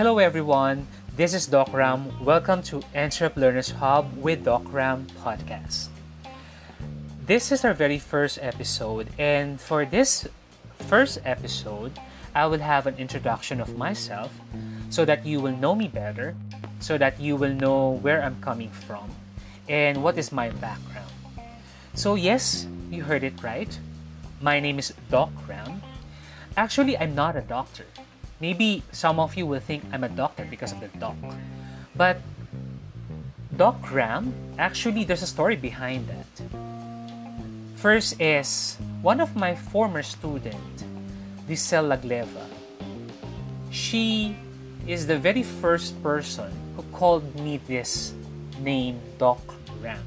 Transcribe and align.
Hello 0.00 0.16
everyone, 0.16 0.86
this 1.14 1.34
is 1.34 1.44
Doc 1.46 1.74
Ram. 1.74 2.08
Welcome 2.24 2.62
to 2.72 2.80
Entrep 2.96 3.36
Learners 3.36 3.70
Hub 3.72 4.08
with 4.16 4.46
Doc 4.46 4.62
Ram 4.72 5.06
podcast. 5.20 5.88
This 7.26 7.52
is 7.52 7.66
our 7.66 7.74
very 7.74 7.98
first 7.98 8.38
episode, 8.40 9.08
and 9.18 9.60
for 9.60 9.84
this 9.84 10.26
first 10.88 11.18
episode, 11.26 11.92
I 12.34 12.46
will 12.46 12.64
have 12.64 12.86
an 12.86 12.96
introduction 12.96 13.60
of 13.60 13.76
myself 13.76 14.32
so 14.88 15.04
that 15.04 15.26
you 15.26 15.38
will 15.38 15.54
know 15.58 15.74
me 15.74 15.86
better, 15.86 16.34
so 16.80 16.96
that 16.96 17.20
you 17.20 17.36
will 17.36 17.52
know 17.52 18.00
where 18.00 18.22
I'm 18.22 18.40
coming 18.40 18.70
from, 18.70 19.04
and 19.68 20.02
what 20.02 20.16
is 20.16 20.32
my 20.32 20.48
background. 20.64 21.12
So, 21.92 22.14
yes, 22.14 22.66
you 22.90 23.02
heard 23.02 23.22
it 23.22 23.42
right. 23.42 23.78
My 24.40 24.60
name 24.60 24.78
is 24.78 24.94
Doc 25.10 25.28
Ram. 25.46 25.82
Actually, 26.56 26.96
I'm 26.96 27.14
not 27.14 27.36
a 27.36 27.42
doctor. 27.42 27.84
Maybe 28.40 28.82
some 28.90 29.20
of 29.20 29.36
you 29.36 29.46
will 29.46 29.60
think 29.60 29.84
I'm 29.92 30.04
a 30.04 30.08
doctor 30.08 30.46
because 30.48 30.72
of 30.72 30.80
the 30.80 30.88
doc. 30.98 31.16
But 31.94 32.18
Doc 33.56 33.92
Ram, 33.92 34.32
actually, 34.58 35.04
there's 35.04 35.22
a 35.22 35.26
story 35.26 35.56
behind 35.56 36.08
that. 36.08 36.32
First 37.76 38.20
is 38.20 38.78
one 39.02 39.20
of 39.20 39.36
my 39.36 39.54
former 39.54 40.02
student, 40.02 40.84
Dicel 41.46 41.84
Lagleva. 41.92 42.48
She 43.70 44.36
is 44.86 45.06
the 45.06 45.18
very 45.18 45.42
first 45.42 46.00
person 46.02 46.50
who 46.76 46.82
called 46.96 47.24
me 47.40 47.60
this 47.68 48.14
name, 48.60 49.00
Doc 49.18 49.40
Ram. 49.82 50.00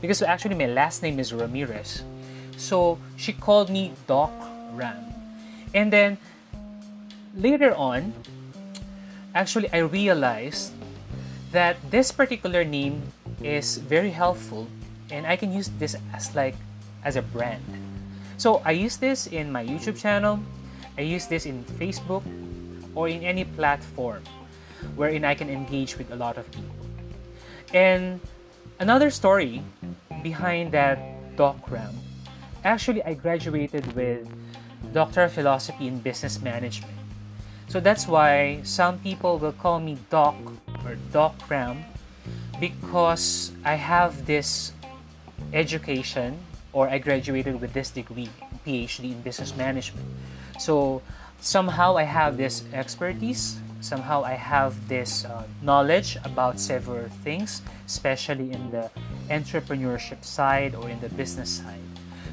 Because 0.00 0.22
actually 0.22 0.54
my 0.54 0.66
last 0.66 1.02
name 1.02 1.18
is 1.18 1.32
Ramirez. 1.32 2.02
So 2.56 2.98
she 3.16 3.32
called 3.32 3.68
me 3.68 3.92
Doc 4.06 4.32
Ram. 4.72 5.04
And 5.74 5.92
then 5.92 6.18
later 7.36 7.74
on, 7.74 8.12
actually, 9.34 9.72
I 9.72 9.78
realized 9.78 10.72
that 11.52 11.76
this 11.90 12.10
particular 12.10 12.64
name 12.64 13.02
is 13.42 13.78
very 13.78 14.10
helpful 14.10 14.66
and 15.10 15.26
I 15.26 15.36
can 15.36 15.52
use 15.52 15.70
this 15.78 15.96
as 16.12 16.34
like 16.34 16.56
as 17.04 17.16
a 17.16 17.22
brand. 17.22 17.62
So 18.36 18.62
I 18.64 18.72
use 18.72 18.96
this 18.96 19.26
in 19.26 19.52
my 19.52 19.64
YouTube 19.64 19.98
channel, 19.98 20.40
I 20.98 21.02
use 21.02 21.26
this 21.26 21.46
in 21.46 21.62
Facebook 21.78 22.22
or 22.94 23.08
in 23.08 23.22
any 23.22 23.44
platform 23.44 24.22
wherein 24.96 25.24
I 25.24 25.34
can 25.34 25.48
engage 25.48 25.96
with 25.98 26.10
a 26.10 26.16
lot 26.16 26.38
of 26.38 26.50
people. 26.50 26.74
And 27.72 28.20
another 28.80 29.10
story 29.10 29.62
behind 30.22 30.72
that 30.72 30.98
Doc 31.36 31.70
Ram, 31.70 31.94
actually 32.64 33.02
I 33.04 33.14
graduated 33.14 33.86
with 33.94 34.26
Doctor 34.92 35.22
of 35.24 35.32
Philosophy 35.32 35.86
in 35.86 35.98
Business 35.98 36.40
Management. 36.40 37.03
So 37.74 37.80
that's 37.80 38.06
why 38.06 38.60
some 38.62 39.00
people 39.00 39.36
will 39.36 39.50
call 39.50 39.80
me 39.80 39.98
Doc 40.08 40.36
or 40.86 40.94
Doc 41.10 41.34
Ram 41.50 41.82
because 42.60 43.50
I 43.64 43.74
have 43.74 44.26
this 44.26 44.70
education 45.52 46.38
or 46.72 46.88
I 46.88 46.98
graduated 46.98 47.60
with 47.60 47.72
this 47.72 47.90
degree, 47.90 48.30
PhD 48.64 49.10
in 49.10 49.22
business 49.22 49.56
management. 49.56 50.06
So 50.60 51.02
somehow 51.40 51.96
I 51.96 52.04
have 52.04 52.36
this 52.36 52.62
expertise, 52.72 53.58
somehow 53.80 54.22
I 54.22 54.34
have 54.34 54.86
this 54.86 55.24
uh, 55.24 55.42
knowledge 55.60 56.16
about 56.22 56.60
several 56.60 57.08
things, 57.26 57.60
especially 57.86 58.52
in 58.52 58.70
the 58.70 58.88
entrepreneurship 59.30 60.24
side 60.24 60.76
or 60.76 60.88
in 60.88 61.00
the 61.00 61.08
business 61.08 61.50
side. 61.50 61.82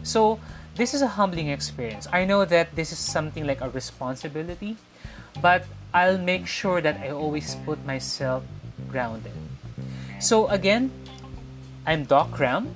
So 0.04 0.40
this 0.76 0.94
is 0.94 1.02
a 1.02 1.08
humbling 1.08 1.48
experience. 1.48 2.08
I 2.14 2.26
know 2.26 2.46
that 2.46 2.76
this 2.76 2.92
is 2.92 3.00
something 3.00 3.48
like 3.48 3.62
a 3.62 3.72
responsibility, 3.72 4.78
but 5.42 5.66
I'll 5.94 6.18
make 6.18 6.48
sure 6.48 6.82
that 6.82 6.98
I 7.02 7.10
always 7.10 7.56
put 7.66 7.84
myself 7.86 8.44
grounded. 8.88 9.34
So 10.20 10.48
again, 10.48 10.92
I'm 11.86 12.06
Doc 12.06 12.40
Ram. 12.40 12.74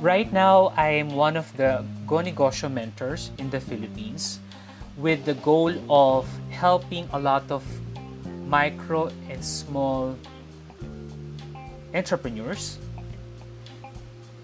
Right 0.00 0.32
now, 0.32 0.74
I 0.76 0.98
am 0.98 1.14
one 1.14 1.36
of 1.36 1.56
the 1.56 1.84
Go 2.06 2.16
Negosyo 2.16 2.70
mentors 2.70 3.30
in 3.38 3.50
the 3.50 3.60
Philippines 3.60 4.40
with 4.98 5.24
the 5.24 5.34
goal 5.34 5.72
of 5.88 6.26
helping 6.50 7.08
a 7.12 7.18
lot 7.18 7.50
of 7.50 7.62
micro 8.46 9.08
and 9.30 9.40
small 9.44 10.18
entrepreneurs 11.94 12.78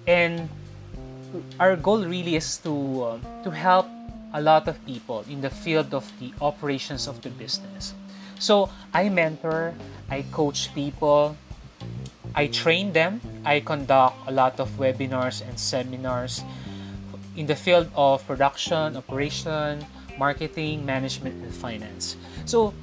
and 0.06 0.48
our 1.60 1.76
goal 1.76 2.04
really 2.04 2.36
is 2.36 2.56
to 2.64 2.72
uh, 3.04 3.18
to 3.44 3.50
help 3.50 3.84
a 4.32 4.40
lot 4.40 4.68
of 4.68 4.84
people 4.84 5.24
in 5.28 5.40
the 5.40 5.50
field 5.50 5.94
of 5.94 6.10
the 6.20 6.32
operations 6.40 7.06
of 7.06 7.20
the 7.22 7.30
business. 7.30 7.94
So 8.38 8.70
I 8.92 9.08
mentor, 9.08 9.74
I 10.10 10.22
coach 10.32 10.72
people, 10.74 11.36
I 12.34 12.46
train 12.46 12.92
them, 12.92 13.20
I 13.44 13.60
conduct 13.60 14.16
a 14.26 14.32
lot 14.32 14.60
of 14.60 14.70
webinars 14.78 15.42
and 15.46 15.58
seminars 15.58 16.44
in 17.36 17.46
the 17.46 17.56
field 17.56 17.90
of 17.94 18.26
production, 18.26 18.96
operation, 18.96 19.84
marketing, 20.18 20.84
management, 20.84 21.42
and 21.42 21.54
finance. 21.54 22.16
So 22.44 22.74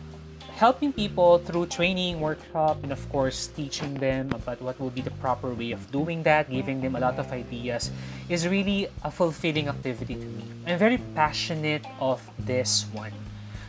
helping 0.56 0.94
people 0.94 1.38
through 1.40 1.68
training, 1.68 2.22
workshop, 2.22 2.80
and 2.82 2.92
of 2.92 3.04
course 3.12 3.48
teaching 3.48 3.94
them 3.96 4.32
about 4.32 4.62
what 4.62 4.80
will 4.80 4.90
be 4.90 5.02
the 5.02 5.12
proper 5.20 5.54
way 5.54 5.72
of 5.72 5.92
doing 5.92 6.24
that, 6.24 6.50
giving 6.50 6.80
them 6.80 6.96
a 6.96 7.00
lot 7.00 7.20
of 7.20 7.30
ideas 7.34 7.92
is 8.30 8.48
really 8.48 8.88
a 9.04 9.12
fulfilling 9.12 9.68
activity 9.68 10.16
to 10.16 10.26
me. 10.26 10.44
I'm 10.66 10.80
very 10.80 10.98
passionate 11.14 11.84
of 12.00 12.24
this 12.40 12.88
one. 12.94 13.12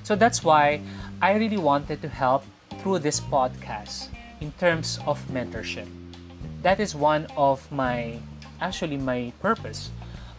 So 0.05 0.15
that's 0.15 0.45
why 0.45 0.81
I 1.21 1.35
really 1.35 1.59
wanted 1.59 2.03
to 2.03 2.09
help 2.09 2.45
through 2.79 3.01
this 3.01 3.19
podcast 3.19 4.07
in 4.41 4.53
terms 4.53 5.01
of 5.07 5.19
mentorship. 5.27 5.91
That 6.63 6.79
is 6.79 6.95
one 6.95 7.27
of 7.37 7.67
my 7.73 8.21
actually 8.61 8.97
my 8.97 9.33
purpose 9.43 9.91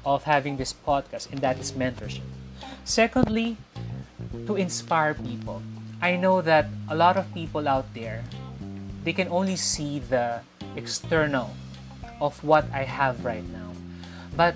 of 0.06 0.24
having 0.24 0.56
this 0.56 0.72
podcast 0.72 1.30
and 1.30 1.42
that 1.42 1.60
is 1.60 1.74
mentorship. 1.74 2.24
Secondly, 2.86 3.58
to 4.48 4.56
inspire 4.56 5.14
people 5.14 5.62
I 6.02 6.16
know 6.16 6.42
that 6.42 6.68
a 6.90 6.96
lot 6.96 7.18
of 7.18 7.26
people 7.34 7.68
out 7.68 7.86
there 7.94 8.24
they 9.04 9.14
can 9.14 9.30
only 9.30 9.56
see 9.56 10.00
the 10.00 10.42
external 10.76 11.56
of 12.20 12.36
what 12.44 12.66
I 12.74 12.84
have 12.84 13.24
right 13.24 13.48
now. 13.56 13.72
But 14.36 14.56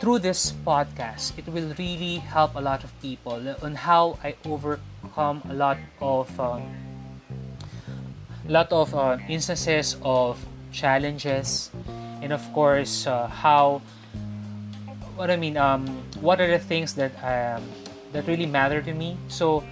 through 0.00 0.20
this 0.20 0.52
podcast, 0.64 1.36
it 1.36 1.46
will 1.48 1.74
really 1.78 2.16
help 2.16 2.54
a 2.56 2.60
lot 2.60 2.84
of 2.84 2.92
people 3.02 3.36
on 3.62 3.74
how 3.74 4.18
I 4.24 4.34
overcome 4.48 5.42
a 5.48 5.52
lot 5.52 5.76
of 6.00 6.28
um, 6.40 6.64
lot 8.48 8.72
of 8.72 8.94
uh, 8.94 9.18
instances 9.28 9.96
of 10.02 10.40
challenges, 10.72 11.70
and 12.22 12.32
of 12.32 12.40
course 12.52 13.06
uh, 13.06 13.26
how 13.26 13.82
what 15.16 15.30
I 15.30 15.36
mean 15.36 15.56
um, 15.56 15.86
what 16.20 16.40
are 16.40 16.48
the 16.48 16.58
things 16.58 16.94
that 16.94 17.12
um, 17.20 17.64
that 18.12 18.26
really 18.26 18.46
matter 18.46 18.80
to 18.80 18.92
me. 18.92 19.16
So 19.28 19.64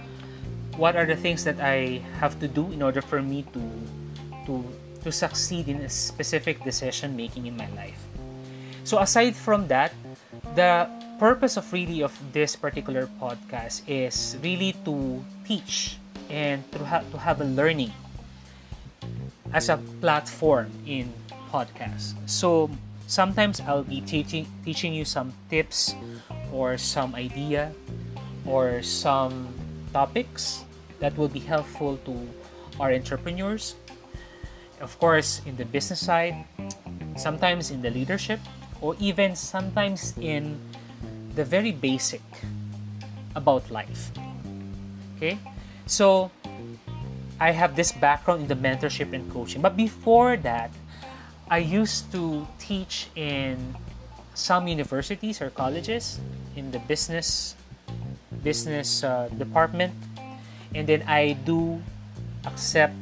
what 0.77 0.95
are 0.95 1.05
the 1.05 1.15
things 1.15 1.43
that 1.43 1.59
I 1.59 2.01
have 2.19 2.39
to 2.39 2.47
do 2.47 2.71
in 2.71 2.81
order 2.81 3.01
for 3.01 3.21
me 3.21 3.43
to 3.53 3.63
to 4.45 4.63
to 5.03 5.11
succeed 5.11 5.69
in 5.69 5.85
a 5.85 5.89
specific 5.89 6.63
decision 6.65 7.15
making 7.15 7.45
in 7.45 7.55
my 7.55 7.69
life. 7.77 8.01
So 8.83 8.97
aside 8.97 9.35
from 9.37 9.69
that, 9.69 9.93
the 10.57 10.89
purpose 11.19 11.57
of 11.57 11.65
really 11.71 12.01
of 12.01 12.11
this 12.33 12.55
particular 12.55 13.07
podcast 13.21 13.85
is 13.87 14.37
really 14.41 14.73
to 14.83 15.23
teach 15.45 15.97
and 16.29 16.65
to 16.73 16.81
have 16.83 17.05
to 17.13 17.17
have 17.17 17.39
a 17.39 17.47
learning 17.47 17.93
as 19.53 19.69
a 19.69 19.77
platform 20.01 20.73
in 20.85 21.13
podcast. 21.53 22.17
So 22.25 22.69
sometimes 23.07 23.61
I'll 23.61 23.85
be 23.85 24.01
teaching 24.01 24.49
teaching 24.65 24.93
you 24.93 25.05
some 25.05 25.31
tips 25.49 25.93
or 26.51 26.77
some 26.77 27.13
idea 27.15 27.71
or 28.45 28.81
some 28.81 29.53
topics 29.95 30.67
that 30.99 31.15
will 31.15 31.31
be 31.31 31.39
helpful 31.39 31.95
to 32.03 32.11
our 32.83 32.91
entrepreneurs. 32.91 33.79
Of 34.83 34.99
course, 34.99 35.39
in 35.47 35.55
the 35.55 35.63
business 35.63 36.03
side, 36.03 36.35
sometimes 37.15 37.71
in 37.71 37.79
the 37.79 37.89
leadership, 37.89 38.43
or 38.83 38.99
even 38.99 39.39
sometimes 39.39 40.11
in 40.19 40.59
the 41.39 41.47
very 41.47 41.71
basic 41.71 42.21
about 43.39 43.71
life. 43.71 44.11
Okay? 45.15 45.39
So, 45.87 46.27
I 47.39 47.51
have 47.55 47.79
this 47.79 47.95
background 47.95 48.43
in 48.43 48.47
the 48.51 48.59
mentorship 48.59 49.15
and 49.15 49.23
coaching. 49.31 49.61
But 49.63 49.79
before 49.79 50.35
that, 50.43 50.71
I 51.47 51.59
used 51.59 52.11
to 52.11 52.47
teach 52.59 53.07
in 53.15 53.55
some 54.33 54.67
universities 54.67 55.39
or 55.39 55.51
colleges 55.51 56.19
in 56.55 56.71
the 56.71 56.79
business 56.79 57.55
business 58.45 59.03
uh, 59.03 59.27
department 59.41 59.91
and 60.77 60.85
then 60.85 61.01
I 61.09 61.33
do 61.33 61.81
accept 62.45 62.93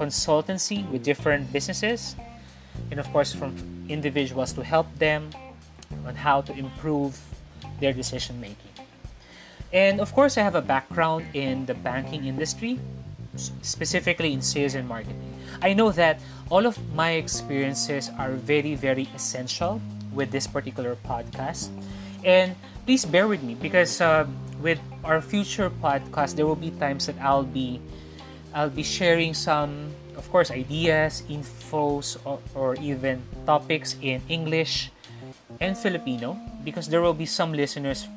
consultancy 0.00 0.88
with 0.88 1.04
different 1.04 1.52
businesses 1.52 2.16
and 2.90 2.98
of 2.98 3.04
course 3.12 3.36
from 3.36 3.52
individuals 3.92 4.56
to 4.56 4.64
help 4.64 4.88
them 4.96 5.28
on 6.06 6.16
how 6.16 6.40
to 6.48 6.52
improve 6.56 7.20
their 7.80 7.92
decision 7.92 8.40
making. 8.40 8.72
And 9.72 10.00
of 10.00 10.14
course, 10.14 10.38
I 10.38 10.42
have 10.42 10.54
a 10.54 10.64
background 10.64 11.26
in 11.34 11.66
the 11.66 11.74
banking 11.74 12.24
industry. 12.24 12.80
specifically 13.62 14.32
in 14.32 14.42
sales 14.42 14.74
and 14.74 14.88
marketing. 14.88 15.22
I 15.62 15.70
know 15.72 15.92
that 15.92 16.18
all 16.50 16.66
of 16.66 16.74
my 16.94 17.22
experiences 17.22 18.10
are 18.18 18.32
very, 18.32 18.74
very 18.74 19.06
essential 19.14 19.80
with 20.12 20.30
this 20.30 20.46
particular 20.46 20.96
podcast. 21.06 21.70
And 22.24 22.56
please 22.86 23.04
bear 23.04 23.28
with 23.28 23.42
me 23.42 23.54
because 23.54 24.00
uh, 24.00 24.26
with 24.60 24.80
our 25.04 25.20
future 25.20 25.70
podcast, 25.70 26.34
there 26.34 26.46
will 26.46 26.58
be 26.58 26.70
times 26.70 27.06
that 27.06 27.16
I'll 27.20 27.46
be 27.46 27.80
I'll 28.54 28.72
be 28.72 28.82
sharing 28.82 29.34
some, 29.34 29.92
of 30.16 30.24
course, 30.32 30.50
ideas, 30.50 31.22
infos, 31.28 32.16
or, 32.24 32.40
or 32.54 32.74
even 32.80 33.22
topics 33.44 33.94
in 34.00 34.22
English 34.28 34.90
and 35.60 35.76
Filipino 35.76 36.38
because 36.64 36.88
there 36.88 37.02
will 37.02 37.14
be 37.14 37.26
some 37.26 37.52
listeners 37.52 38.08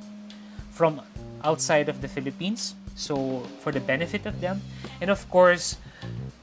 from 0.72 1.02
outside 1.44 1.90
of 1.90 2.02
the 2.02 2.08
Philippines. 2.08 2.76
So, 2.96 3.44
for 3.60 3.72
the 3.72 3.80
benefit 3.80 4.26
of 4.26 4.42
them, 4.42 4.62
and 5.00 5.10
of 5.10 5.28
course, 5.30 5.78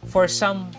for 0.07 0.27
some 0.27 0.71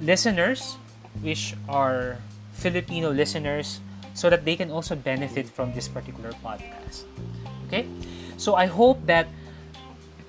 listeners, 0.00 0.76
which 1.22 1.54
are 1.68 2.18
Filipino 2.54 3.10
listeners, 3.12 3.80
so 4.20 4.28
that 4.28 4.44
they 4.44 4.52
can 4.52 4.68
also 4.68 4.92
benefit 4.92 5.48
from 5.48 5.72
this 5.72 5.88
particular 5.88 6.36
podcast. 6.44 7.08
Okay? 7.66 7.88
So, 8.36 8.54
I 8.54 8.66
hope 8.68 9.00
that 9.08 9.32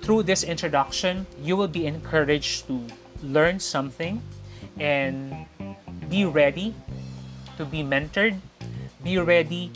through 0.00 0.24
this 0.24 0.42
introduction, 0.44 1.28
you 1.44 1.56
will 1.60 1.68
be 1.68 1.84
encouraged 1.84 2.66
to 2.72 2.80
learn 3.20 3.60
something 3.60 4.24
and 4.80 5.44
be 6.08 6.24
ready 6.24 6.72
to 7.60 7.68
be 7.68 7.84
mentored, 7.84 8.40
be 9.04 9.20
ready 9.20 9.70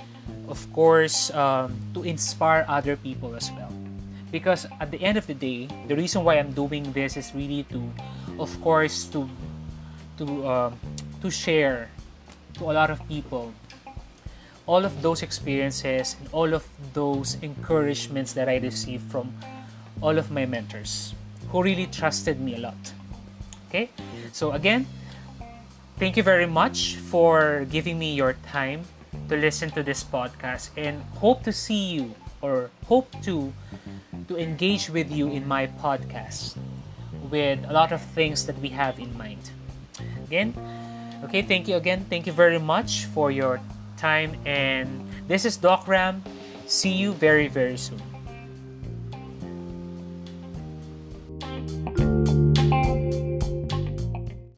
of 0.49 0.61
course, 0.73 1.31
um, 1.35 1.75
to 1.95 2.03
inspire 2.03 2.65
other 2.69 2.97
people 2.97 3.35
as 3.35 3.51
well. 3.53 3.71
Because 4.31 4.67
at 4.81 4.91
the 4.91 5.01
end 5.03 5.19
of 5.19 5.27
the 5.27 5.35
day, 5.35 5.69
the 5.89 5.97
reason 5.97 6.25
why 6.25 6.39
I'm 6.39 6.53
doing 6.53 6.91
this 6.93 7.17
is 7.17 7.33
really 7.35 7.63
to, 7.71 7.83
of 8.39 8.51
course, 8.61 9.07
to 9.15 9.29
to 10.19 10.27
uh, 10.47 10.71
to 11.23 11.31
share 11.31 11.91
to 12.59 12.71
a 12.71 12.75
lot 12.75 12.91
of 12.91 12.99
people 13.07 13.53
all 14.67 14.85
of 14.85 15.01
those 15.03 15.23
experiences 15.23 16.17
and 16.21 16.29
all 16.33 16.53
of 16.53 16.67
those 16.93 17.39
encouragements 17.43 18.33
that 18.35 18.49
I 18.49 18.57
received 18.59 19.11
from 19.11 19.33
all 20.03 20.19
of 20.19 20.31
my 20.31 20.45
mentors 20.45 21.15
who 21.51 21.63
really 21.63 21.87
trusted 21.87 22.41
me 22.41 22.57
a 22.57 22.59
lot. 22.59 22.93
Okay, 23.69 23.91
so 24.33 24.53
again, 24.53 24.87
thank 25.99 26.17
you 26.17 26.23
very 26.23 26.47
much 26.47 26.97
for 26.97 27.67
giving 27.71 27.99
me 27.99 28.15
your 28.15 28.35
time 28.47 28.83
to 29.29 29.37
listen 29.37 29.71
to 29.71 29.83
this 29.83 30.05
podcast 30.05 30.71
and 30.77 31.03
hope 31.19 31.43
to 31.45 31.53
see 31.53 31.95
you 31.95 32.15
or 32.43 32.71
hope 32.87 33.11
to 33.23 33.53
to 34.29 34.37
engage 34.37 34.91
with 34.91 35.11
you 35.11 35.29
in 35.29 35.47
my 35.47 35.67
podcast 35.83 36.57
with 37.31 37.59
a 37.69 37.73
lot 37.73 37.93
of 37.93 38.01
things 38.15 38.47
that 38.47 38.59
we 38.59 38.69
have 38.69 38.99
in 38.99 39.11
mind. 39.17 39.51
Again, 40.27 40.55
okay, 41.25 41.43
thank 41.43 41.69
you 41.69 41.77
again. 41.77 42.07
Thank 42.11 42.27
you 42.27 42.33
very 42.33 42.59
much 42.59 43.07
for 43.15 43.31
your 43.31 43.61
time 43.96 44.37
and 44.44 45.06
this 45.28 45.44
is 45.44 45.56
Doc 45.56 45.88
Ram. 45.88 46.22
See 46.66 46.93
you 46.93 47.12
very 47.12 47.48
very 47.48 47.76
soon. 47.76 48.16